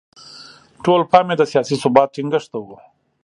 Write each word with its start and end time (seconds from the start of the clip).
ټول 0.83 1.01
پام 1.11 1.25
یې 1.31 1.35
د 1.37 1.43
سیاسي 1.51 1.75
ثبات 1.83 2.09
ټینګښت 2.15 2.47
ته 2.51 2.57
و. 2.65 2.67